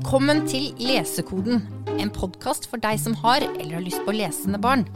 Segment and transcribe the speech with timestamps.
[0.00, 1.58] Velkommen til Lesekoden,
[2.00, 4.86] en podkast for deg som har eller har lyst på lesende barn.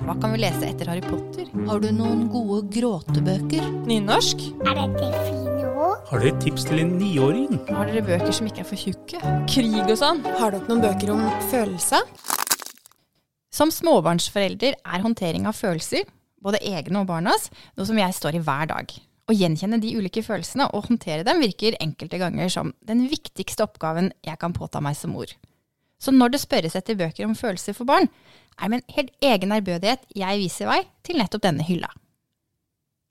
[0.00, 1.50] Hva kan vi lese etter Harry Potter?
[1.68, 3.66] Har du noen gode gråtebøker?
[3.84, 4.46] Nynorsk?
[4.64, 6.00] Er dette fine ord?
[6.08, 7.58] Har dere et tips til en niåring?
[7.68, 9.20] Har dere bøker som ikke er for tjukke?
[9.52, 10.22] Krig og sånn?
[10.40, 12.08] Har dere noen bøker om følelser?
[13.52, 16.08] Som småbarnsforelder er håndtering av følelser,
[16.40, 18.96] både egne og barnas, noe som jeg står i hver dag.
[19.28, 24.08] Å gjenkjenne de ulike følelsene og håndtere dem virker enkelte ganger som den viktigste oppgaven
[24.24, 25.28] jeg kan påta meg som mor.
[26.00, 28.08] Så når det spørres etter bøker om følelser for barn,
[28.56, 31.90] er det med en helt egen ærbødighet jeg viser vei til nettopp denne hylla.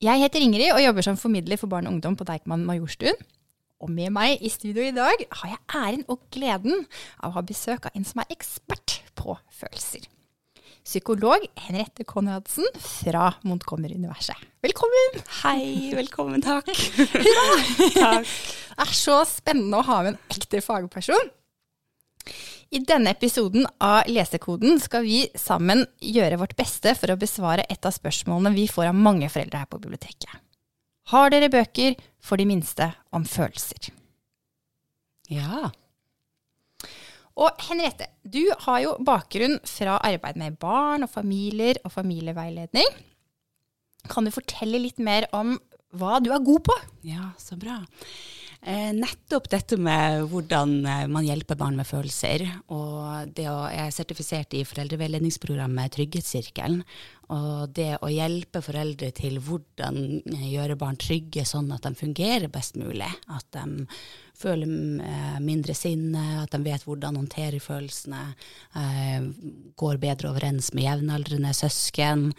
[0.01, 3.17] Jeg heter Ingrid og jobber som formidler for barn og ungdom på Deichman Majorstuen.
[3.77, 6.87] Og med meg i studio i dag har jeg æren og gleden
[7.21, 10.07] av å ha besøk av en som er ekspert på følelser.
[10.87, 14.39] Psykolog Henriette Konradsen fra Montgomery-universet.
[14.63, 15.17] Velkommen!
[15.41, 16.69] Hei, velkommen, takk.
[17.97, 18.29] Takk.
[18.77, 21.27] Det er så spennende å ha med en ekte fagperson.
[22.71, 27.83] I denne episoden av Lesekoden skal vi sammen gjøre vårt beste for å besvare et
[27.83, 30.39] av spørsmålene vi får av mange foreldre her på biblioteket.
[31.11, 33.91] Har dere bøker for de minste om følelser?
[35.27, 35.67] Ja.
[37.37, 42.89] Og Henriette, du har jo bakgrunn fra arbeid med barn og familier og familieveiledning.
[44.09, 45.57] Kan du fortelle litt mer om
[45.97, 46.77] hva du er god på?
[47.07, 47.79] Ja, så bra.
[48.61, 52.43] Eh, nettopp dette med hvordan eh, man hjelper barn med følelser.
[52.73, 56.81] Og det å, jeg er sertifisert i foreldreveiledningsprogrammet Trygghetssirkelen.
[57.35, 59.99] Og det å hjelpe foreldre til hvordan
[60.33, 63.11] eh, gjøre barn trygge sånn at de fungerer best mulig.
[63.29, 63.85] At de
[64.37, 64.69] føler
[65.41, 68.23] mindre sinne, at de vet hvordan håndtere følelsene.
[68.77, 69.29] Eh,
[69.77, 72.31] går bedre overens med jevnaldrende søsken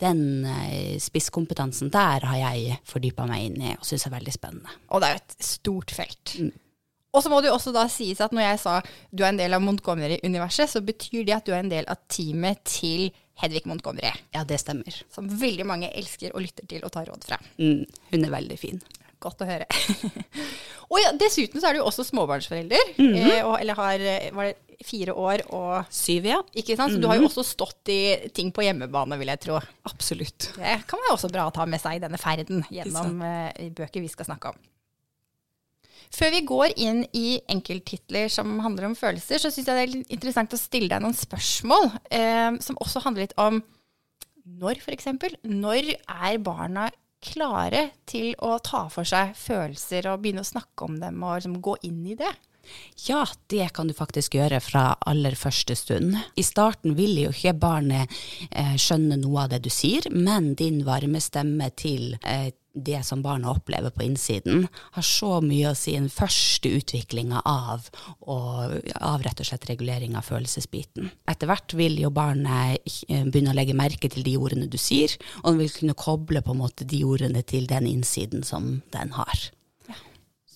[0.00, 4.74] den eh, spisskompetansen der har jeg fordypa meg inn i og syns er veldig spennende.
[4.90, 6.34] Og det er jo et stort felt.
[7.10, 8.76] Og så må det jo også da sies at når jeg sa
[9.10, 12.04] du er en del av Montgomery-universet, så betyr det at du er en del av
[12.12, 13.08] teamet til
[13.40, 14.12] Hedvig Montgomery.
[14.36, 15.00] Ja, det stemmer.
[15.12, 17.40] Som veldig mange elsker og lytter til og tar råd fra.
[17.56, 18.82] Mm, hun er veldig fin.
[19.20, 19.68] Godt å høre.
[20.90, 22.94] og ja, dessuten så er du også småbarnsforelder.
[22.96, 26.40] eh, og, eller har eh, var det fire år og Syv, ja.
[26.56, 26.94] Ikke sant?
[26.94, 28.00] Så du har jo også stått i
[28.36, 29.60] ting på hjemmebane, vil jeg tro.
[29.90, 30.50] Absolutt.
[30.56, 34.00] Det kan være også bra å ta med seg i denne ferden gjennom eh, bøker
[34.00, 34.60] vi skal snakke om.
[36.10, 40.14] Før vi går inn i enkelttitler som handler om følelser, så syns jeg det er
[40.16, 43.60] interessant å stille deg noen spørsmål eh, som også handler litt om
[44.60, 45.06] når, f.eks.
[45.46, 46.88] Når er barna
[47.20, 51.58] klare til å ta for seg følelser og begynne å snakke om dem og liksom
[51.64, 52.32] gå inn i det?
[53.06, 56.16] Ja, det kan du faktisk gjøre fra aller første stund.
[56.36, 58.12] I starten vil jo ikke barnet
[58.50, 63.22] eh, skjønne noe av det du sier, men din varme stemme til eh, det som
[63.22, 67.88] barnet opplever på innsiden, har så mye å si den første utviklinga av,
[68.30, 71.10] av rett og slett regulering av følelsesbiten.
[71.30, 75.16] Etter hvert vil jo barnet eh, begynne å legge merke til de ordene du sier,
[75.42, 79.16] og den vil kunne koble på en måte de ordene til den innsiden som den
[79.18, 79.50] har.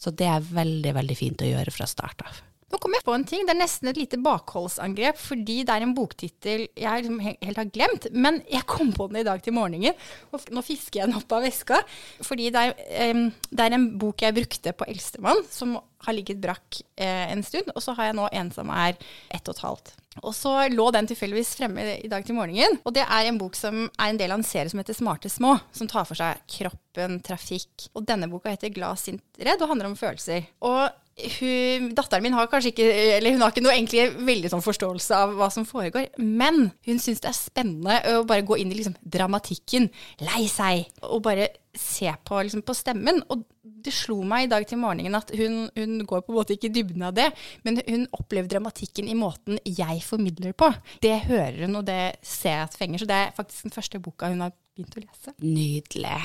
[0.05, 2.43] Så det er veldig, veldig fint å gjøre fra start av.
[2.75, 3.45] Nå kom jeg på en ting.
[3.47, 7.71] Det er nesten et lite bakholdsangrep, fordi det er en boktittel jeg liksom helt har
[7.71, 8.09] glemt.
[8.11, 9.95] Men jeg kom på den i dag til morgenen,
[10.35, 11.79] og nå fisker jeg den opp av veska.
[12.27, 16.43] Fordi det er, um, det er en bok jeg brukte på Eldstemann, som har ligget
[16.43, 17.71] brakk eh, en stund.
[17.77, 18.99] Og så har jeg nå en som er
[19.31, 19.95] ett og et halvt.
[20.23, 22.79] Og så lå den tilfeldigvis fremme i dag til morgenen.
[22.87, 25.33] Og det er en bok som er en del av en serie som heter Smarte
[25.33, 27.89] små, som tar for seg kroppen, trafikk.
[27.95, 30.47] Og denne boka heter Glad, sint, redd og handler om følelser.
[30.65, 32.87] Og hun, datteren min har kanskje ikke
[33.19, 37.03] eller hun har ikke noe egentlig veldig sånn forståelse av hva som foregår, men hun
[37.03, 39.91] syns det er spennende å bare gå inn i liksom dramatikken,
[40.27, 43.21] lei seg, og bare se på, liksom, på stemmen.
[43.31, 43.45] Og
[43.85, 46.71] det slo meg i dag til morgenen at hun, hun går på en måte ikke
[46.71, 47.31] i dybden av det,
[47.67, 50.71] men hun opplever dramatikken i måten jeg formidler på.
[51.05, 53.03] Det hører hun, og det ser jeg at fenger.
[53.03, 55.37] Så det er faktisk den første boka hun har begynt å lese.
[55.43, 56.23] Nydelig.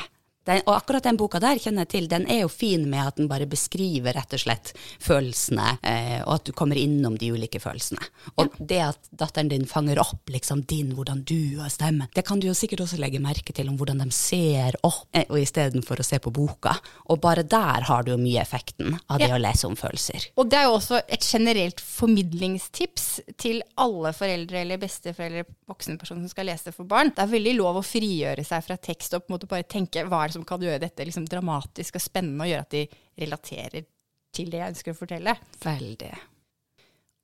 [0.47, 3.17] Den, og akkurat den boka der kjenner jeg til, den er jo fin med at
[3.19, 4.71] den bare beskriver rett og slett
[5.03, 8.01] følelsene, eh, og at du kommer innom de ulike følelsene.
[8.39, 12.39] Og det at datteren din fanger opp liksom din, hvordan du har stemme, det kan
[12.41, 15.99] du jo sikkert også legge merke til om hvordan de ser opp, eh, og istedenfor
[16.01, 16.73] å se på boka.
[17.11, 19.35] Og bare der har du jo mye effekten av det Ja.
[19.35, 20.29] å lese om følelser.
[20.37, 26.31] Og det er jo også et generelt formidlingstips til alle foreldre eller besteforeldre, voksenpersoner som
[26.31, 27.11] skal lese for barn.
[27.15, 30.03] Det er veldig lov å frigjøre seg fra tekst og på en måte bare tenke
[30.07, 32.83] hva er det som kan gjøre dette liksom dramatisk og spennende, og gjøre at de
[33.25, 33.87] relaterer
[34.35, 35.33] til det jeg ønsker å fortelle.
[35.63, 36.11] Veldig.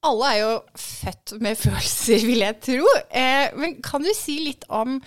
[0.05, 2.89] Alle er jo født med følelser, vil jeg tro.
[3.09, 4.99] Eh, men kan du si litt om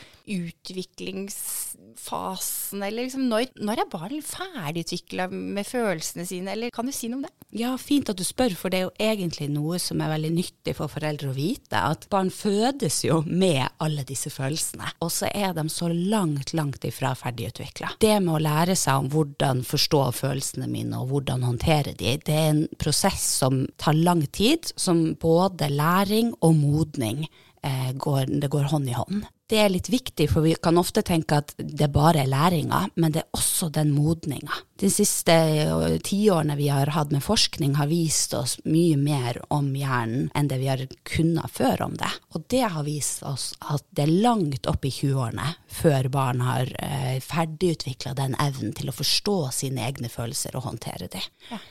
[1.98, 7.10] fasen, eller liksom når, når er barn ferdigutvikla med følelsene sine, eller kan du si
[7.10, 7.32] noe om det?
[7.58, 10.74] Ja, fint at du spør, for det er jo egentlig noe som er veldig nyttig
[10.76, 11.80] for foreldre å vite.
[11.80, 16.84] At barn fødes jo med alle disse følelsene, og så er de så langt, langt
[16.88, 17.94] ifra ferdigutvikla.
[18.04, 22.36] Det med å lære seg om hvordan forstå følelsene mine og hvordan håndtere de, det
[22.36, 27.24] er en prosess som tar lang tid, som både læring og modning
[27.62, 29.26] eh, går, det går hånd i hånd.
[29.48, 33.14] Det er litt viktig, for vi kan ofte tenke at det bare er læringa, men
[33.14, 34.58] det er også den modninga.
[34.76, 39.70] De siste eh, tiårene vi har hatt med forskning, har vist oss mye mer om
[39.72, 42.10] hjernen enn det vi har kunnet før om det.
[42.36, 45.48] Og det har vist oss at det er langt opp i 20-årene
[45.78, 51.08] før barn har eh, ferdigutvikla den evnen til å forstå sine egne følelser og håndtere
[51.08, 51.24] dem.
[51.48, 51.64] Ja.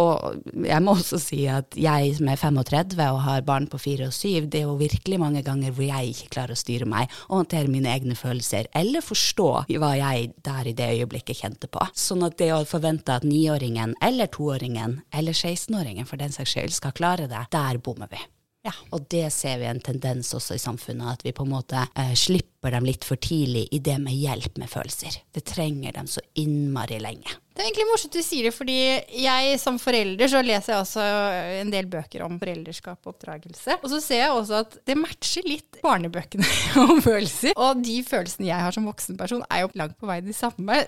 [0.00, 4.08] Og jeg må også si at jeg som er 35 og har barn på 4
[4.10, 7.12] og 7, det er jo virkelig mange ganger hvor jeg ikke klarer å styre meg
[7.28, 11.84] og håndtere mine egne følelser, eller forstå hva jeg der i det øyeblikket kjente på.
[11.94, 16.74] Sånn at det å forvente at niåringen eller toåringen eller 16-åringen for den saks skyld
[16.74, 18.22] skal klare det, der bommer vi.
[18.64, 21.82] Ja, og det ser vi en tendens også i samfunnet, at vi på en måte
[22.00, 25.20] eh, slipper dem litt for tidlig i det med hjelp med følelser.
[25.34, 27.40] Det trenger dem så innmari lenge.
[27.54, 28.76] Det er egentlig morsomt du sier det, fordi
[29.22, 31.04] jeg som forelder så leser jeg også
[31.60, 33.76] en del bøker om foreldreskap og oppdragelse.
[33.78, 36.48] Og så ser jeg også at det matcher litt barnebøkene
[36.82, 37.54] om følelser.
[37.54, 40.80] Og de følelsene jeg har som voksenperson er jo langt på vei de samme.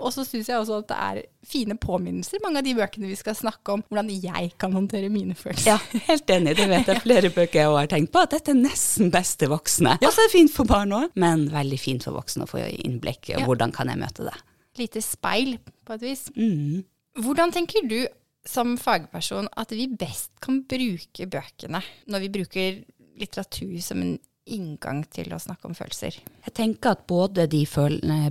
[0.00, 3.18] Og så syns jeg også at det er fine påminnelser, mange av de bøkene vi
[3.20, 5.74] skal snakke om, hvordan jeg kan håndtere mine følelser.
[5.74, 6.56] Ja, helt enig.
[6.56, 9.98] Det vet jeg flere bøker jeg har tenkt på, at dette er nesten beste voksne.
[10.00, 12.62] Ja, så er det fint for barn òg, men veldig fint for voksne å få
[12.68, 13.46] innblikk i ja.
[13.48, 14.36] hvordan kan jeg møte det
[14.78, 16.28] lite speil, på et vis.
[16.36, 16.84] Mm.
[17.24, 18.00] Hvordan tenker du
[18.48, 21.80] som fagperson at vi best kan bruke bøkene
[22.10, 22.78] når vi bruker
[23.20, 26.18] litteratur som en inngang til å snakke om følelser?
[26.44, 27.62] Jeg tenker at både de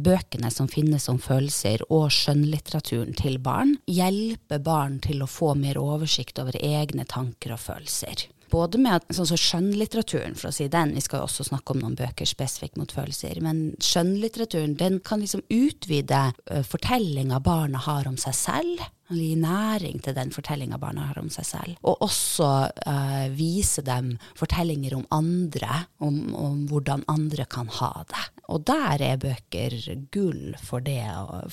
[0.04, 5.80] bøkene som finnes om følelser, og skjønnlitteraturen til barn, hjelper barn til å få mer
[5.82, 10.70] oversikt over egne tanker og følelser både med at, sånn så skjønnlitteraturen, for å si
[10.72, 15.00] den, vi skal jo også snakke om noen bøker spesifikt mot følelser, men skjønnlitteraturen den
[15.06, 18.86] kan liksom utvide uh, fortellinga barna har om seg selv,
[19.20, 21.76] gir næring til den fortellinga barna har om seg selv.
[21.84, 22.50] Og også
[22.88, 28.24] uh, vise dem fortellinger om andre, om, om, hvordan andre kan ha det.
[28.54, 29.76] Og der er bøker
[30.14, 31.02] gull for det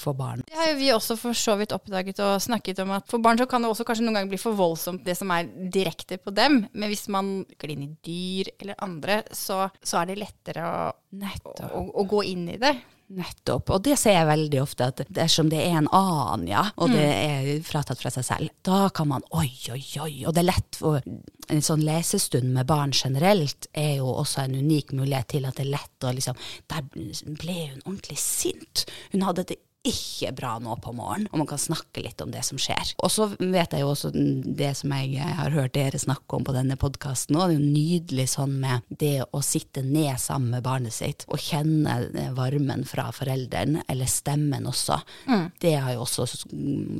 [0.00, 0.42] for barn.
[0.48, 3.38] Det har jo vi også for så vidt oppdaget og snakket om at for barn
[3.38, 6.34] så kan det også kanskje noen ganger bli for voldsomt det som er direkte på
[6.34, 6.64] dem.
[6.72, 10.90] Men hvis man går inn i dyr eller andre, så, så er det lettere å,
[11.10, 12.74] å, og gå inn i det.
[13.10, 13.72] Nettopp.
[13.74, 17.02] Og det ser jeg veldig ofte, at dersom det er en annen, ja, og det
[17.02, 17.14] mm.
[17.56, 20.12] er fratatt fra seg selv, da kan man oi, oi, oi.
[20.22, 21.02] Og det er lett for
[21.50, 25.66] en sånn lesestund med barn generelt er jo også en unik mulighet til at det
[25.66, 26.38] er lett å liksom
[26.70, 28.84] Der ble hun ordentlig sint.
[29.10, 32.42] Hun hadde det ikke bra nå på morgenen, og man kan snakke litt om det
[32.44, 32.92] som skjer.
[33.00, 36.54] Og så vet jeg jo også det som jeg har hørt dere snakke om på
[36.56, 40.66] denne podkasten òg, det er jo nydelig sånn med det å sitte ned sammen med
[40.66, 41.96] barnet sitt og kjenne
[42.36, 45.00] varmen fra forelderen, eller stemmen også.
[45.30, 45.48] Mm.
[45.62, 46.28] Det har jo også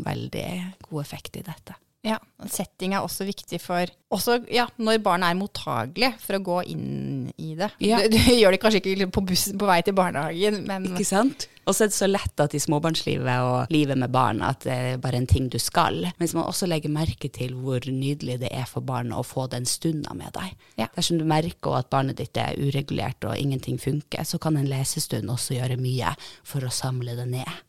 [0.07, 0.49] veldig
[0.89, 1.77] god effekt i dette.
[2.01, 2.17] Ja,
[2.49, 7.20] setting er også viktig for også, ja, når barn er mottagelige for å gå inn
[7.37, 7.71] i det.
[7.83, 8.03] Ja.
[8.03, 11.49] Du, du, gjør det kanskje ikke på bussen på vei til barnehagen, men Ikke sant?
[11.69, 14.75] Og så er det så lett at i småbarnslivet og livet med barn at det
[14.75, 16.01] er bare en ting du skal.
[16.19, 19.69] Mens man også legger merke til hvor nydelig det er for barnet å få den
[19.69, 20.57] stunda med deg.
[20.81, 20.89] Ja.
[20.97, 25.31] Dersom du merker at barnet ditt er uregulert og ingenting funker, så kan en lesestund
[25.31, 27.61] også gjøre mye for å samle det ned.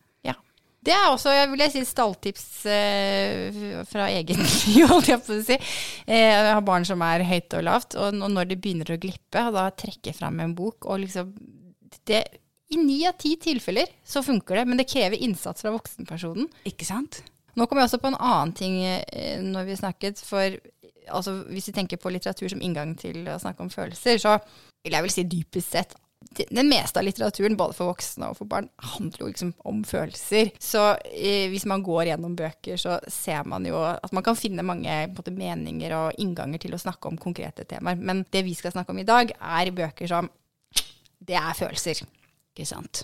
[0.81, 5.43] Det er også, jeg vil si, stalltips eh, fra eget liv, holdt jeg på å
[5.45, 5.57] si.
[6.07, 9.43] Eh, jeg har barn som er høyt og lavt, og når de begynner å glippe,
[9.53, 11.35] da trekker jeg fram en bok, og liksom
[12.09, 12.23] det,
[12.73, 16.49] I ni av ti tilfeller så funker det, men det krever innsats fra voksenpersonen.
[16.65, 17.21] Ikke sant?
[17.53, 20.57] Nå kommer jeg også på en annen ting eh, når vi snakket, for
[21.11, 24.39] altså, hvis vi tenker på litteratur som inngang til å snakke om følelser, så
[24.81, 25.93] vil jeg vel si dypest sett
[26.29, 30.51] den meste av litteraturen, både for voksne og for barn, handler jo liksom om følelser.
[30.61, 34.65] Så eh, hvis man går gjennom bøker, så ser man jo at man kan finne
[34.65, 37.99] mange både, meninger og innganger til å snakke om konkrete temaer.
[37.99, 40.29] Men det vi skal snakke om i dag, er bøker som
[41.21, 41.99] Det er følelser.
[42.55, 43.03] Ikke sant?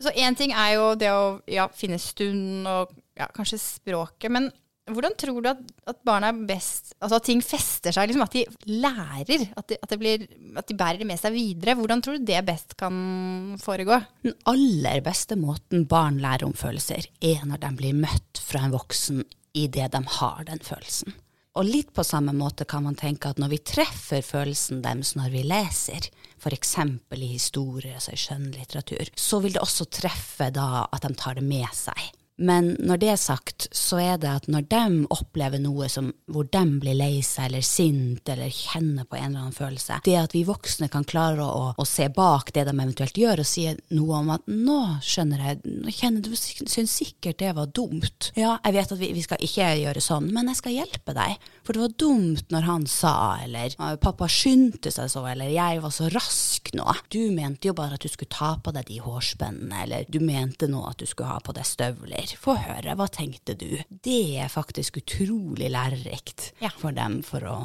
[0.00, 4.30] Så én ting er jo det å ja, finne stund og ja, kanskje språket.
[4.32, 4.48] Men
[4.94, 8.34] hvordan tror du at, at barna er best Altså at ting fester seg, liksom at
[8.36, 9.46] de lærer?
[9.56, 10.26] At de, at, blir,
[10.60, 11.76] at de, bærer det med seg videre?
[11.78, 13.96] Hvordan tror du det best kan foregå?
[14.26, 18.76] Den aller beste måten barn lærer om følelser, er når de blir møtt fra en
[18.76, 19.24] voksen
[19.56, 21.16] i det de har den følelsen.
[21.58, 25.32] Og litt på samme måte kan man tenke at når vi treffer følelsen deres når
[25.32, 26.06] vi leser,
[26.40, 26.76] f.eks.
[27.16, 31.44] i historier, altså i skjønnlitteratur, så vil det også treffe da at de tar det
[31.44, 32.12] med seg.
[32.40, 36.46] Men når det er sagt, så er det at når de opplever noe som, hvor
[36.48, 40.34] de blir lei seg eller sint eller kjenner på en eller annen følelse, det at
[40.36, 44.22] vi voksne kan klare å, å se bak det de eventuelt gjør, og si noe
[44.22, 48.30] om at 'nå skjønner jeg, nå kjenner du syns sikkert det var dumt'.
[48.40, 51.36] Ja, jeg vet at vi, vi skal ikke gjøre sånn, men jeg skal hjelpe deg,
[51.66, 55.92] for det var dumt når han sa, eller 'pappa skyndte seg så', eller 'jeg var
[55.92, 56.96] så rask nå'.
[57.12, 60.70] Du mente jo bare at du skulle ta på deg de hårspennene, eller du mente
[60.70, 62.29] nå at du skulle ha på deg støvler.
[62.38, 63.78] Få høre, hva tenkte du?
[64.04, 66.70] Det er faktisk utrolig lærerikt Ja.
[66.76, 67.56] for dem for å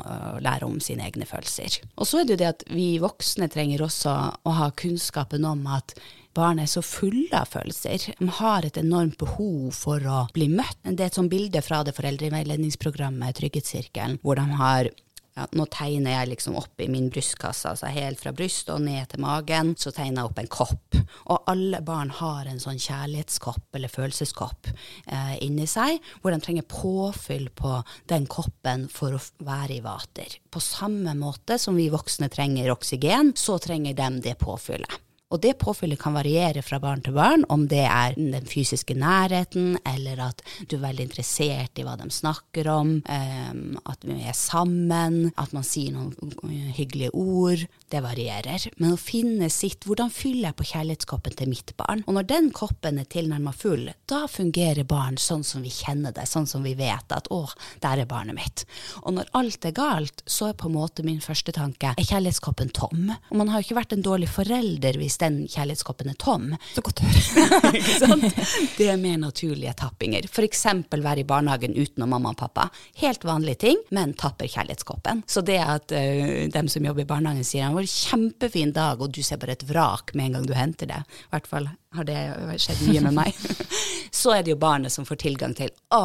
[0.41, 1.79] lære om sine egne følelser.
[1.97, 5.65] Og så er det jo det at vi voksne trenger også å ha kunnskapen om
[5.67, 5.93] at
[6.35, 8.13] barn er så fulle av følelser.
[8.19, 10.77] De har et enormt behov for å bli møtt.
[10.83, 14.89] Det er et sånt bilde fra det foreldreveiledningsprogrammet Trygghetssirkelen, hvor de har
[15.35, 19.09] ja, nå tegner jeg liksom opp i min brystkasse, altså helt fra brystet og ned
[19.11, 20.99] til magen, så tegner jeg opp en kopp.
[21.33, 26.67] Og alle barn har en sånn kjærlighetskopp eller følelseskopp eh, inni seg, hvor de trenger
[26.71, 27.77] påfyll på
[28.11, 30.39] den koppen for å være i vater.
[30.49, 35.04] På samme måte som vi voksne trenger oksygen, så trenger de det påfyllet.
[35.33, 39.73] Og det påfyllet kan variere fra barn til barn, om det er den fysiske nærheten,
[39.81, 44.37] eller at du er veldig interessert i hva de snakker om, em, at vi er
[44.37, 47.65] sammen, at man sier noen hyggelige ord.
[47.89, 48.67] Det varierer.
[48.77, 52.01] Men å finne sitt Hvordan fyller jeg på kjærlighetskoppen til mitt barn?
[52.07, 56.25] Og når den koppen er tilnærma full, da fungerer barn sånn som vi kjenner det,
[56.29, 57.43] sånn som vi vet at å,
[57.83, 58.65] der er barnet mitt.
[59.03, 62.73] Og når alt er galt, så er på en måte min første tanke er kjærlighetskoppen
[62.73, 63.13] tom?
[63.29, 66.49] Og man har jo ikke vært en dårlig forelder hvis den kjærlighetskoppen er tom.
[66.73, 68.31] Så godt å høre.
[68.75, 70.27] Det er mer naturlige tappinger.
[70.29, 70.65] F.eks.
[70.91, 72.67] være i barnehagen utenom mamma og pappa.
[73.01, 75.23] Helt vanlige ting, men tapper kjærlighetskoppen.
[75.29, 79.01] Så det at uh, dem som jobber i barnehagen sier det var en kjempefin dag,
[79.01, 81.69] og du ser bare et vrak med en gang du henter det, i hvert fall
[81.95, 82.19] har det
[82.61, 83.37] skjedd mye med meg,
[84.21, 86.03] så er det jo barnet som får tilgang til å,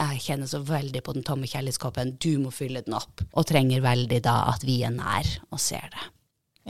[0.00, 3.84] jeg kjenner så veldig på den tomme kjærlighetskoppen, du må fylle den opp, og trenger
[3.84, 6.10] veldig da at vi er nær og ser det.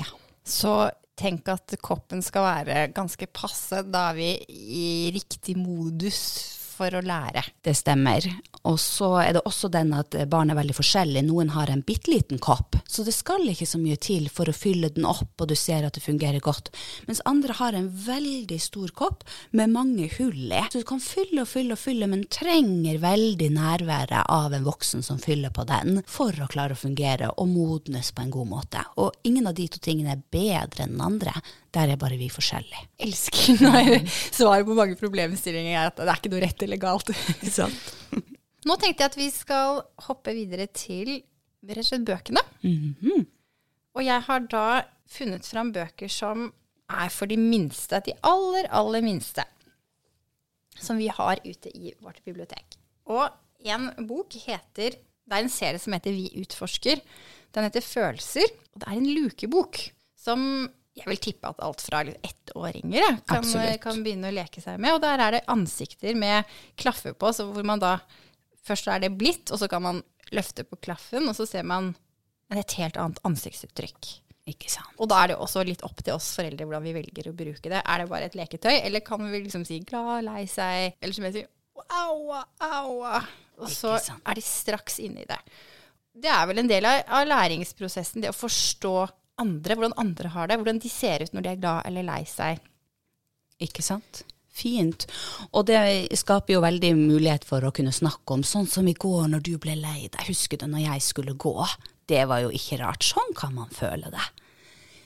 [0.03, 0.09] Ja.
[0.45, 0.75] Så
[1.19, 3.85] tenk at koppen skal være ganske passe.
[3.87, 6.21] Da er vi i riktig modus
[6.75, 7.45] for å lære.
[7.65, 8.27] Det stemmer.
[8.65, 11.27] Og så er det også den at barn er veldig forskjellige.
[11.27, 14.57] Noen har en bitte liten kopp, så det skal ikke så mye til for å
[14.57, 16.71] fylle den opp, og du ser at det fungerer godt.
[17.09, 20.63] Mens andre har en veldig stor kopp med mange hull i.
[20.73, 25.05] Så du kan fylle og fylle og fylle, men trenger veldig nærværet av en voksen
[25.05, 28.87] som fyller på den, for å klare å fungere og modnes på en god måte.
[28.97, 31.37] Og ingen av de to tingene er bedre enn andre.
[31.75, 32.85] Der er bare vi forskjellige.
[33.03, 37.13] Elsker når svaret på mange problemstillinger er at det er ikke noe rett eller galt.
[37.57, 37.95] Sant?
[38.65, 41.19] Nå tenkte jeg at vi skal hoppe videre til
[41.65, 42.43] rett og slett bøkene.
[43.95, 44.67] Og jeg har da
[45.11, 46.49] funnet fram bøker som
[46.91, 49.45] er for de minste, de aller, aller minste,
[50.81, 52.79] som vi har ute i vårt bibliotek.
[53.09, 53.29] Og
[53.65, 57.01] en bok heter Det er en serie som heter Vi utforsker.
[57.57, 58.45] Den heter Følelser.
[58.75, 59.79] Og det er en lukebok
[60.21, 63.47] som jeg vil tippe at alt fra ettåringer kan,
[63.83, 64.95] kan begynne å leke seg med.
[64.95, 67.99] Og der er det ansikter med klaffer på, så hvor man da
[68.65, 69.99] Først er det blitt, og så kan man
[70.33, 71.91] løfte på klaffen, og så ser man
[72.49, 74.09] et helt annet ansiktsuttrykk.
[74.49, 74.95] Ikke sant?
[74.97, 77.69] Og da er det også litt opp til oss foreldre hvordan vi velger å bruke
[77.69, 77.83] det.
[77.83, 81.29] Er det bare et leketøy, eller kan vi liksom si glad, lei seg, eller som
[81.29, 81.51] jeg sier
[82.01, 83.21] aua, aua.
[83.61, 85.41] Og så er de straks inne i det.
[86.25, 88.97] Det er vel en del av, av læringsprosessen, det å forstå
[89.41, 92.23] andre, hvordan andre har det, hvordan de ser ut når de er glad eller lei
[92.29, 92.63] seg.
[93.65, 94.23] Ikke sant?
[94.55, 95.09] Fint.
[95.51, 95.81] Og det
[96.19, 99.57] skaper jo veldig mulighet for å kunne snakke om sånn som i går når du
[99.59, 100.23] ble lei deg.
[100.29, 101.57] Husker du når jeg skulle gå?
[102.07, 103.03] Det var jo ikke rart.
[103.03, 104.27] Sånn kan man føle det.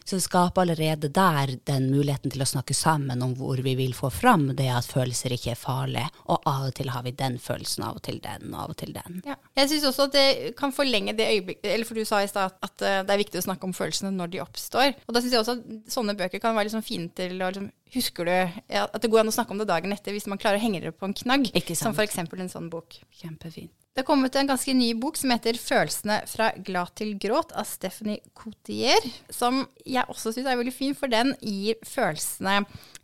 [0.09, 3.93] Så det skaper allerede der den muligheten til å snakke sammen om hvor vi vil
[3.93, 7.37] få fram det at følelser ikke er farlig, og av og til har vi den
[7.43, 9.19] følelsen, av og til den, og av og til den.
[9.29, 9.37] Ja.
[9.61, 12.57] Jeg syns også at det kan forlenge det øyeblikket Eller for du sa i stad
[12.57, 14.97] at, eh, det er viktig å snakke om følelsene når de oppstår.
[15.05, 17.69] Og da syns jeg også at sånne bøker kan være liksom fine til å liksom,
[17.95, 20.41] Husker du ja, at det går an å snakke om det dagen etter hvis man
[20.41, 21.51] klarer å henge det på en knagg?
[21.55, 21.97] Ikke sant.
[21.97, 22.19] Som f.eks.
[22.19, 23.01] en sånn bok.
[23.21, 23.73] Kjempefint.
[23.99, 27.67] Det er kommet en ganske ny bok som heter 'Følelsene fra glad til gråt' av
[27.67, 32.61] Stephanie Coutier, som jeg også syns er veldig fin, for den gir følelsene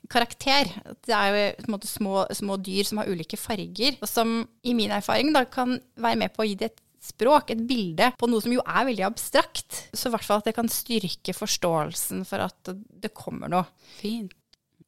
[0.07, 0.71] karakter.
[1.03, 4.47] Det er jo på en måte små, små dyr som har ulike farger, og som
[4.63, 8.13] i min erfaring da kan være med på å gi det et språk, et bilde,
[8.17, 9.89] på noe som jo er veldig abstrakt.
[9.93, 13.67] Så i hvert fall at det kan styrke forståelsen for at det kommer noe.
[13.99, 14.33] Fint.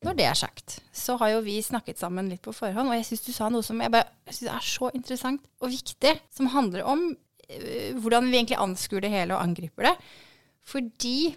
[0.05, 3.07] Når det er sagt, så har jo vi snakket sammen litt på forhånd, og jeg
[3.09, 6.51] syns du sa noe som jeg bare jeg synes er så interessant og viktig, som
[6.53, 9.95] handler om øh, hvordan vi egentlig anskuer det hele og angriper det.
[10.67, 11.37] Fordi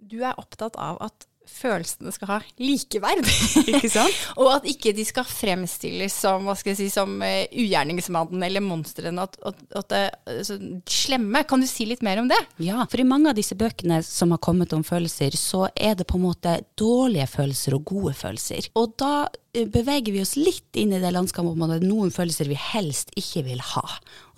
[0.00, 3.26] du er opptatt av at følelsene skal ha likeverd.
[3.64, 4.16] Ikke sant?
[4.40, 8.64] og at ikke de skal fremstilles som hva skal jeg si, som uh, ugjerningsmannen eller
[8.64, 9.26] monstrene.
[9.26, 11.44] At, at, at det er slemme.
[11.48, 12.38] Kan du si litt mer om det?
[12.64, 16.08] Ja, for i mange av disse bøkene som har kommet om følelser, så er det
[16.08, 18.70] på en måte dårlige følelser og gode følelser.
[18.78, 19.14] Og da
[19.52, 23.84] beveger vi oss litt inn i det landskapet noen følelser vi helst ikke vil ha.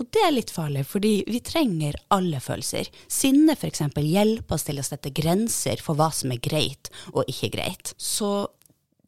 [0.00, 2.88] Og det er litt farlig, fordi vi trenger alle følelser.
[3.12, 3.84] Sinne f.eks.
[3.92, 7.94] hjelper oss til å sette grenser for hva som er greit og ikke greit.
[8.00, 8.48] Så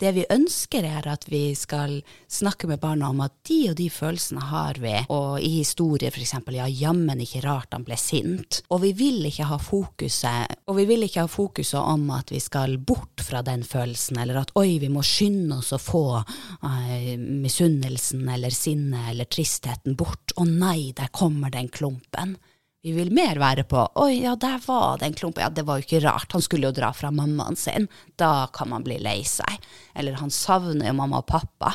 [0.04, 3.88] det vi ønsker er at vi skal snakke med barna om at de og de
[3.92, 6.36] følelsene har vi, og i historier f.eks.
[6.52, 8.60] ja, jammen ikke rart han ble sint.
[8.68, 12.40] Og vi vil ikke ha fokuset og vi vil ikke ha fokuset om at vi
[12.42, 17.14] skal bort fra den følelsen, eller at oi, vi må skynde oss å få uh,
[17.18, 20.34] misunnelsen eller sinnet eller tristheten bort.
[20.40, 22.36] Å nei, der kommer den klumpen.
[22.84, 25.38] Vi vil mer være på oi, ja, der var det en klump.
[25.40, 27.86] ja, det var jo ikke rart, han skulle jo dra fra mammaen sin,
[28.20, 29.62] da kan man bli lei seg.
[29.96, 31.72] Eller han savner jo mamma og pappa.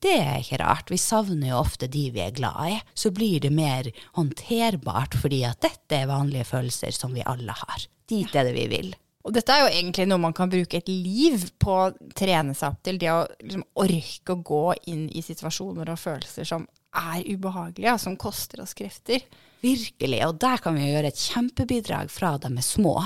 [0.00, 2.78] Det er ikke rart, vi savner jo ofte de vi er glad i.
[2.96, 7.84] Så blir det mer håndterbart fordi at dette er vanlige følelser som vi alle har.
[8.08, 8.94] Dit er det vi vil.
[9.26, 12.72] Og dette er jo egentlig noe man kan bruke et liv på å trene seg
[12.72, 12.96] opp til.
[13.02, 16.64] Det å liksom orke å gå inn i situasjoner og følelser som
[16.96, 19.20] er ubehagelige, som koster oss krefter.
[19.66, 23.00] Virkelig, og der kan vi gjøre et kjempebidrag fra de er små,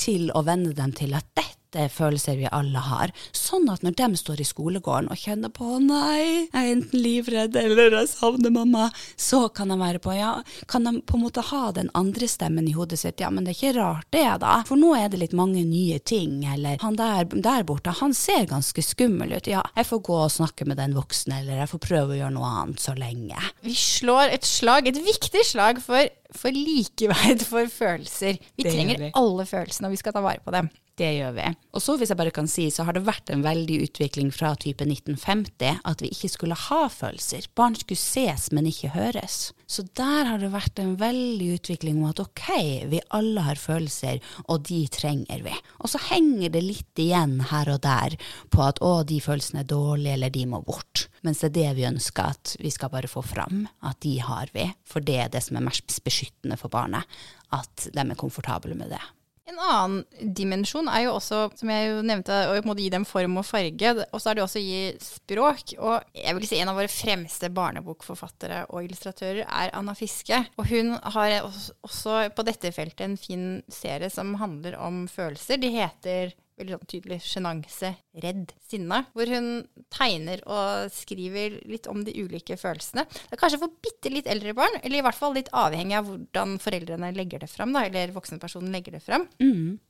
[0.00, 3.12] til å venne dem til at dette er følelser vi alle har.
[3.36, 7.58] Sånn at når de står i skolegården og kjenner på nei, jeg er enten livredd
[7.60, 10.38] eller jeg savner mamma, så kan de være på ja,
[10.70, 13.54] kan de på en måte ha den andre stemmen i hodet sitt, ja, men det
[13.54, 16.98] er ikke rart det, da, for nå er det litt mange nye ting, eller han
[16.98, 20.80] der, der borte, han ser ganske skummel ut, ja, jeg får gå og snakke med
[20.80, 23.42] den voksne, eller jeg får prøve å gjøre noe annet så lenge.
[23.66, 28.38] Vi slår et slag, et viktig slag for, for likeverd for følelser.
[28.56, 29.12] Vi Det trenger vi.
[29.14, 30.68] alle følelsene, og vi skal ta vare på dem.
[30.98, 31.46] Det gjør vi.
[31.78, 34.50] Og så hvis jeg bare kan si, så har det vært en veldig utvikling fra
[34.58, 37.46] type 1950 at vi ikke skulle ha følelser.
[37.54, 39.52] Barn skulle ses, men ikke høres.
[39.70, 42.48] Så der har det vært en veldig utvikling om at ok,
[42.90, 45.54] vi alle har følelser, og de trenger vi.
[45.78, 48.18] Og så henger det litt igjen her og der
[48.50, 51.06] på at å, de følelsene er dårlige, eller de må bort.
[51.26, 54.50] Mens det er det vi ønsker at vi skal bare få fram, at de har
[54.54, 54.68] vi.
[54.88, 57.06] For det er det som er mest beskyttende for barnet,
[57.54, 59.02] at de er komfortable med det.
[59.48, 63.46] En annen dimensjon er jo også, som jeg jo nevnte, å gi dem form og
[63.48, 63.94] farge.
[64.12, 65.72] Og så er det også å gi språk.
[65.78, 70.42] Og jeg vil si en av våre fremste barnebokforfattere og illustratører er Anna Fiske.
[70.60, 75.62] Og hun har også på dette feltet en fin serie som handler om følelser.
[75.62, 77.92] De heter veldig sånn tydelig sjenanse,
[78.22, 79.02] redd, sinne.
[79.14, 79.48] Hvor hun
[79.94, 83.06] tegner og skriver litt om de ulike følelsene.
[83.08, 86.10] Det er kanskje for bitte litt eldre barn, eller i hvert fall litt avhengig av
[86.10, 89.28] hvordan foreldrene legger det fram, da, eller voksenpersonen legger det fram.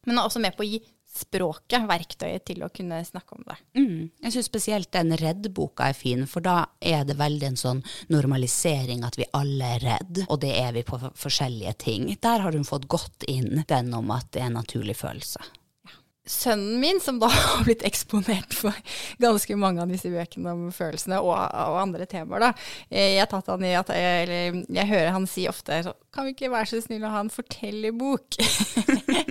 [0.07, 3.57] Men er også med på å gi språket verktøyet til å kunne snakke om det.
[3.79, 4.11] Mm.
[4.27, 7.81] Jeg syns spesielt den Redd-boka er fin, for da er det veldig en sånn
[8.13, 12.11] normalisering at vi alle er redd, og det er vi på forskjellige ting.
[12.23, 15.41] Der har hun fått godt inn den om at det er en naturlig følelse.
[16.29, 18.77] Sønnen min, som da har blitt eksponert for
[19.23, 22.53] ganske mange av disse bøkene om følelsene og, og andre temaer, da.
[22.91, 25.81] Eh, Jeg, at, eller, jeg hører han si ofte
[26.15, 28.39] Kan vi ikke være så snill å ha en fortellerbok?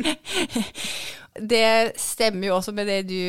[1.53, 1.69] det
[2.01, 3.21] stemmer jo også med det du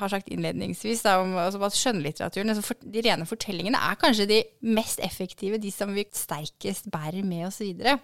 [0.00, 4.28] har sagt innledningsvis, da, om altså, at skjønnlitteraturen, altså for, de rene fortellingene, er kanskje
[4.30, 4.40] de
[4.72, 7.98] mest effektive, de som vi sterkest bærer med oss videre.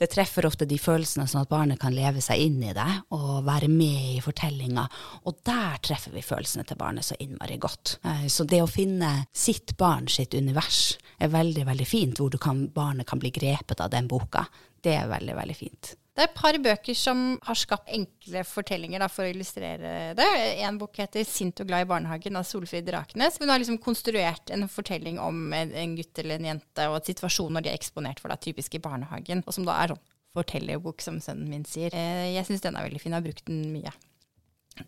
[0.00, 3.42] Det treffer ofte de følelsene sånn at barnet kan leve seg inn i det og
[3.44, 4.86] være med i fortellinga,
[5.28, 7.98] og der treffer vi følelsene til barnet så innmari godt.
[8.08, 12.68] Eh, Så det å finne sitt barn sitt univers er veldig, veldig fint, hvor kan,
[12.72, 14.46] barnet kan bli grepet av den boka.
[14.80, 15.94] Det er veldig, veldig fint.
[16.20, 20.26] Det er et par bøker som har skapt enkle fortellinger da, for å illustrere det.
[20.60, 23.38] En bok heter 'Sint og glad i barnehagen' av Solfrid Raknes.
[23.40, 27.08] Hun har liksom konstruert en fortelling om en, en gutt eller en jente og et
[27.14, 29.40] situasjon når de er eksponert for, det, typisk i barnehagen.
[29.46, 30.04] Og som da er sånn
[30.36, 31.88] fortellerbok, som sønnen min sier.
[31.96, 33.96] Eh, jeg syns den er veldig fin, jeg har brukt den mye.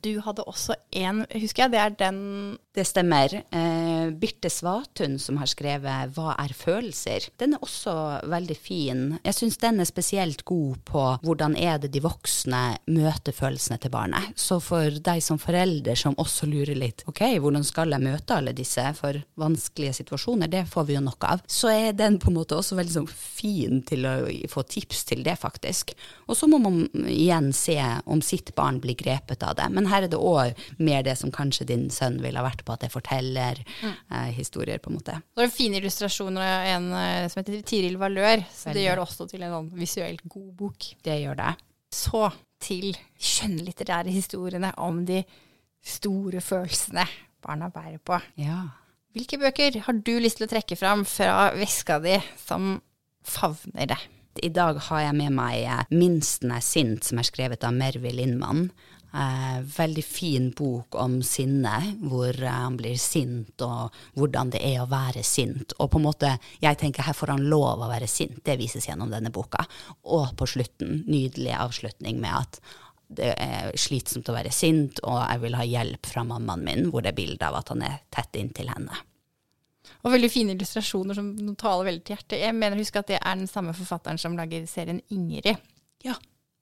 [0.03, 2.21] Du hadde også en, husker jeg, det er den
[2.73, 3.29] Det stemmer.
[3.53, 9.19] Eh, Birte Svatun som har skrevet 'Hva er følelser?', den er også veldig fin.
[9.23, 13.91] Jeg syns den er spesielt god på hvordan er det de voksne møter følelsene til
[13.91, 14.33] barnet.
[14.37, 18.57] Så for deg som forelder som også lurer litt ok, hvordan skal jeg møte alle
[18.57, 21.43] disse for vanskelige situasjoner, det får vi jo nok av.
[21.47, 24.17] Så er den på en måte også veldig sånn fin til å
[24.49, 25.93] få tips til det, faktisk.
[26.29, 27.77] Og så må man igjen se
[28.07, 29.69] om sitt barn blir grepet av det.
[29.75, 32.75] Men her er det òg mer det som kanskje din sønn ville ha vært på,
[32.75, 35.19] at det forteller eh, historier, på en måte.
[35.35, 39.01] Så er det fine illustrasjoner av en eh, som heter Tiril Valør, så det gjør
[39.01, 40.93] det også til en sånn visuelt god bok.
[41.05, 41.53] Det gjør det.
[41.93, 42.27] Så
[42.63, 45.23] til skjønnlitterære historiene om de
[45.83, 47.05] store følelsene
[47.43, 48.21] barna bærer på.
[48.39, 48.61] Ja.
[49.13, 52.77] Hvilke bøker har du lyst til å trekke fram fra veska di som
[53.27, 53.99] favner det?
[54.41, 58.15] I dag har jeg med meg eh, 'Minsten er sint', som er skrevet av Mervi
[58.17, 58.71] Lindmann.
[59.13, 64.81] Eh, veldig fin bok om sinne, hvor eh, han blir sint, og hvordan det er
[64.81, 65.77] å være sint.
[65.77, 66.33] Og på en måte,
[66.65, 69.67] jeg tenker her får han lov å være sint, det vises gjennom denne boka.
[70.09, 72.61] Og på slutten, nydelig avslutning med at
[73.13, 77.05] det er slitsomt å være sint, og jeg vil ha hjelp fra mammaen min, hvor
[77.05, 78.97] det er bilde av at han er tett inntil henne.
[80.03, 82.41] Og veldig fine illustrasjoner som taler veldig til hjertet.
[82.43, 85.55] Jeg mener å huske at det er den samme forfatteren som lager serien Ingrid.
[86.03, 86.17] Ja,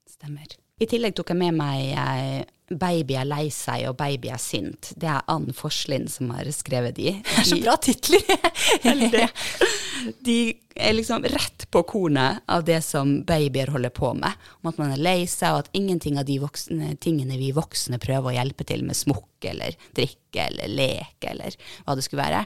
[0.09, 0.45] stemmer.
[0.81, 4.93] I tillegg tok jeg med meg eh, 'Baby er lei seg' og 'Baby er sint'.
[4.95, 7.11] Det er Ann Forslin som har skrevet de.
[7.19, 9.33] Det er så bra titler!
[10.25, 10.37] De
[10.73, 14.33] er liksom rett på kornet av det som babyer holder på med.
[14.61, 17.99] Om at man er lei seg, og at ingenting av de voksne, tingene vi voksne
[18.01, 22.41] prøver å hjelpe til med smokk eller drikke eller leke eller hva det skulle være.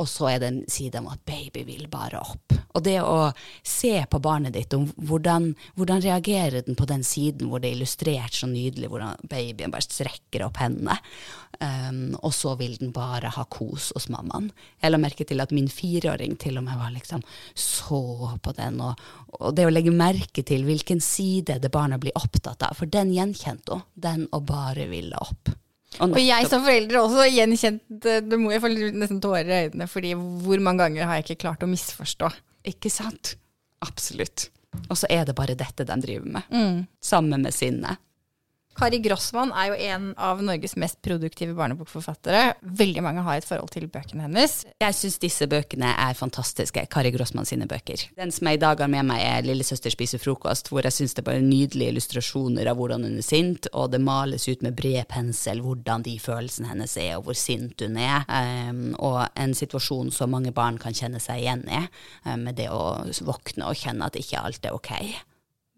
[0.00, 2.54] Og så er det en side om at baby vil bare opp.
[2.72, 3.30] Og det å
[3.66, 7.78] se på barnet ditt, om hvordan, hvordan reagerer den på den siden hvor det er
[7.78, 10.96] illustrert så nydelig, hvordan babyen bare strekker opp hendene,
[11.58, 14.50] um, og så vil den bare ha kos hos mammaen.
[14.80, 18.02] Jeg la merke til at min fireåring til og med var liksom så
[18.40, 19.00] på den, og,
[19.40, 23.12] og det å legge merke til hvilken side det barnet blir opptatt av, for den
[23.16, 25.52] gjenkjente hun, den å bare ville opp.
[25.98, 30.12] Og jeg som forelder også gjenkjent Det må jeg få nesten tårer i øynene, fordi
[30.14, 32.30] hvor mange ganger har jeg ikke klart å misforstå?
[32.70, 33.34] Ikke sant?
[33.82, 34.46] Absolutt.
[34.86, 36.86] Og så er det bare dette de driver med.
[37.02, 37.96] Sammen med sinne.
[38.78, 42.54] Kari Grossmann er jo en av Norges mest produktive barnebokforfattere.
[42.78, 44.54] Veldig mange har et forhold til bøkene hennes.
[44.80, 48.06] Jeg syns disse bøkene er fantastiske, Kari Grossmann sine bøker.
[48.16, 51.14] Den som jeg i dag har med meg, er 'Lillesøster spiser frokost', hvor jeg syns
[51.14, 54.76] det er bare nydelige illustrasjoner av hvordan hun er sint, og det males ut med
[54.76, 58.24] bred pensel hvordan de følelsene hennes er, og hvor sint hun er.
[58.28, 61.82] Um, og en situasjon som mange barn kan kjenne seg igjen i,
[62.24, 64.94] um, med det å våkne og kjenne at ikke alt er ok.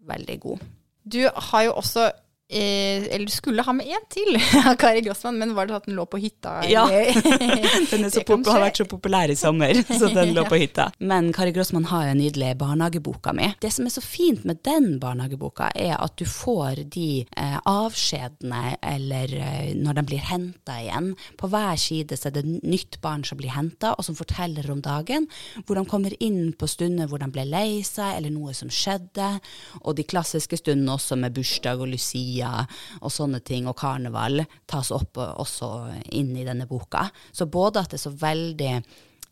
[0.07, 0.59] Veldig god.
[1.03, 2.11] Du har jo også
[2.49, 4.35] Eh, eller skulle ha med én til
[4.67, 6.59] av Kari Grossmann, men var det at den lå på hytta?
[6.67, 6.83] Ja.
[7.93, 8.03] Den
[8.53, 10.89] har vært så populær i sommer, så den lå på hytta.
[10.99, 13.47] Men Kari Grossmann har jo nydelig barnehageboka mi.
[13.63, 18.75] Det som er så fint med den barnehageboka, er at du får de eh, avskjedene,
[18.91, 21.13] eller eh, når de blir henta igjen.
[21.39, 24.83] På hver side så er det nytt barn som blir henta, og som forteller om
[24.83, 25.29] dagen.
[25.63, 29.31] Hvor de kommer inn på stunder hvor de ble lei seg, eller noe som skjedde.
[29.83, 31.93] Og de klassiske stundene også med bursdag og
[32.33, 32.65] Lucia
[33.01, 37.09] og sånne ting, og karneval, tas opp også inn i denne boka.
[37.31, 38.83] Så både at det er så veldig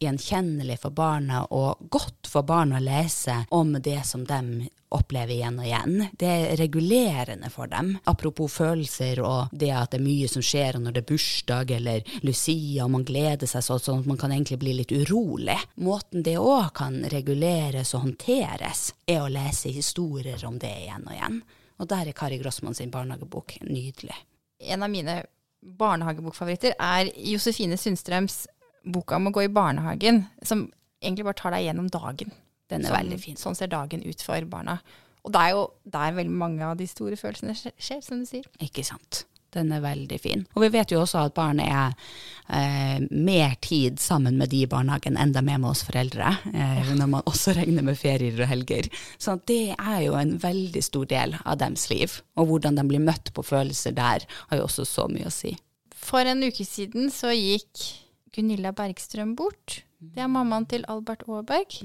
[0.02, 5.60] gjenkjennelig for barna og godt for barna å lese om det som de opplever igjen
[5.62, 6.08] og igjen.
[6.20, 7.94] Det er regulerende for dem.
[8.10, 12.18] Apropos følelser og det at det er mye som skjer når det er bursdag eller
[12.26, 15.60] Lucia og man gleder seg sånn, sånn at man kan egentlig bli litt urolig.
[15.86, 21.16] Måten det òg kan reguleres og håndteres, er å lese historier om det igjen og
[21.16, 21.42] igjen.
[21.82, 24.14] Og der er Kari Grossmann sin barnehagebok nydelig.
[24.62, 25.24] En av mine
[25.82, 28.44] barnehagebokfavoritter er Josefine Sundstrøms
[28.86, 30.68] boka om å gå i barnehagen, som
[31.02, 32.32] egentlig bare tar deg gjennom dagen.
[32.70, 33.36] Den er Sånn- veldig fin.
[33.36, 34.80] Sånn ser dagen ut for barna.
[35.26, 38.46] Og det er jo der veldig mange av de store følelsene skjer, som du sier.
[38.60, 39.26] Ikke sant.
[39.52, 40.46] Den er veldig fin.
[40.56, 41.92] Og vi vet jo også at barn er
[42.48, 46.94] eh, mer tid sammen med de i barnehagen enn de er med oss foreldre, eh,
[46.96, 48.88] når man også regner med ferier og helger.
[49.20, 52.22] Så det er jo en veldig stor del av deres liv.
[52.40, 55.58] Og hvordan de blir møtt på følelser der, har jo også så mye å si.
[56.02, 57.86] For en uke siden så gikk
[58.32, 59.82] Gunilla Bergstrøm bort.
[60.02, 61.76] Det er mammaen til Albert Aaberg.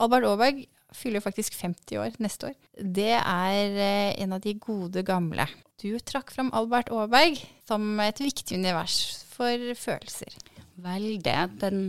[0.00, 0.62] Albert Aaberg
[0.96, 2.56] fyller faktisk 50 år neste år.
[2.80, 5.46] Det er eh, en av de gode gamle.
[5.80, 8.98] Du trakk fram Albert Aaberg som et viktig univers
[9.32, 10.34] for følelser.
[10.80, 11.36] Veldig.
[11.60, 11.84] Den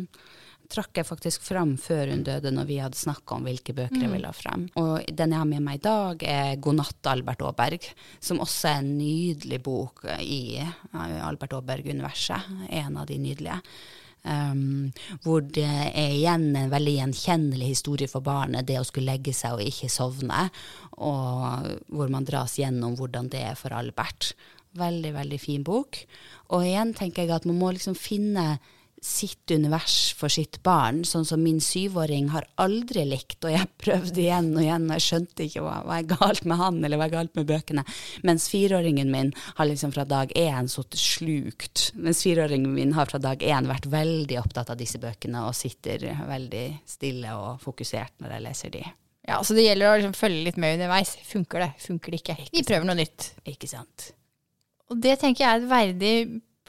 [0.72, 4.12] trakk jeg faktisk fram før hun døde, når vi hadde snakka om hvilke bøker jeg
[4.14, 4.68] ville ha frem.
[4.80, 7.90] Og den jeg har med meg i dag, er 'God natt, Albert Aaberg',
[8.24, 12.48] som også er en nydelig bok i eh, Albert Aaberg-universet.
[12.70, 13.60] En av de nydelige.
[14.22, 14.92] Um,
[15.24, 19.58] hvor det er igjen en veldig gjenkjennelig historie for barnet, det å skulle legge seg
[19.58, 20.44] og ikke sovne,
[21.02, 24.36] og hvor man dras gjennom hvordan det er for Albert.
[24.78, 26.04] Veldig, veldig fin bok.
[26.54, 28.60] Og igjen tenker jeg at man må liksom finne
[29.02, 34.22] sitt univers for sitt barn, sånn som min syvåring har aldri likt, og jeg prøvde
[34.22, 37.08] igjen og igjen, og jeg skjønte ikke hva, hva er galt med han, eller hva
[37.10, 37.86] er galt med bøkene.
[38.28, 41.88] Mens fireåringen min har liksom fra dag én sittet slukt.
[41.98, 46.06] Mens fireåringen min har fra dag én vært veldig opptatt av disse bøkene, og sitter
[46.30, 48.86] veldig stille og fokusert når jeg leser de.
[49.26, 51.16] Ja, så det gjelder å liksom følge litt med underveis.
[51.26, 52.38] Funker det, funker det ikke?
[52.54, 53.32] Vi prøver noe nytt.
[53.50, 54.12] Ikke sant?
[54.92, 56.16] Og det tenker jeg er et verdig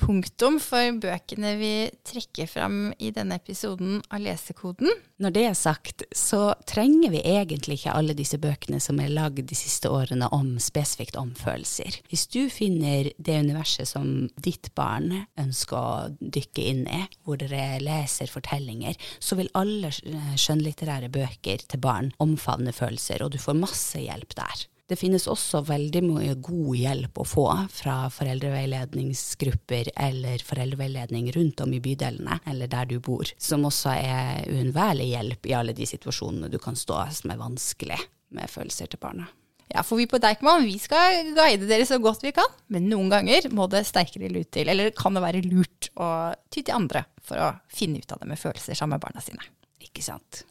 [0.00, 1.72] punktum for bøkene vi
[2.06, 4.90] trekker fram i denne episoden av Lesekoden.
[5.22, 9.44] Når det er sagt, så trenger vi egentlig ikke alle disse bøkene som er lagd
[9.48, 12.00] de siste årene om spesifikt om følelser.
[12.10, 17.78] Hvis du finner det universet som ditt barn ønsker å dykke inn i, hvor dere
[17.82, 24.02] leser fortellinger, så vil alle skjønnlitterære bøker til barn omfavne følelser, og du får masse
[24.02, 24.66] hjelp der.
[24.90, 31.72] Det finnes også veldig mye god hjelp å få fra foreldreveiledningsgrupper eller foreldreveiledning rundt om
[31.72, 36.50] i bydelene eller der du bor, som også er uunnværlig hjelp i alle de situasjonene
[36.52, 38.00] du kan stå som er vanskelig
[38.34, 39.28] med følelser til barna.
[39.72, 43.08] Ja, for vi på Deichman vi skal guide dere så godt vi kan, men noen
[43.12, 46.10] ganger må det sterkere lut til, eller kan det være lurt å
[46.52, 49.46] ty til andre for å finne ut av det med følelser sammen med barna sine.
[49.80, 50.42] Ikke sant?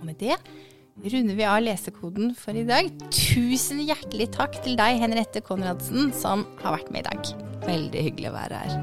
[0.00, 0.40] Og med det
[1.04, 2.90] runder vi av lesekoden for i dag.
[3.14, 7.30] Tusen hjertelig takk til deg, Henriette Konradsen, som har vært med i dag.
[7.64, 8.78] Veldig hyggelig å være her.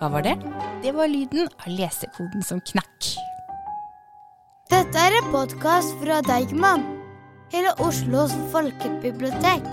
[0.00, 0.36] Hva var det?
[0.82, 3.10] Det var lyden av lesekoden som knakk.
[4.70, 6.86] Dette er en podkast fra Deigman,
[7.52, 9.66] hele Oslos folkebibliotek.